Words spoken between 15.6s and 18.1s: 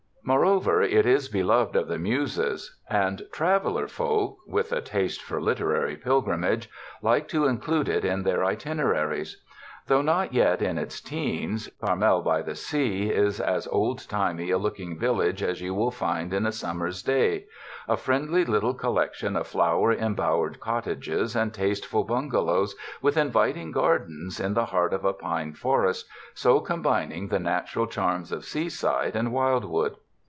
will find in a summer's day— a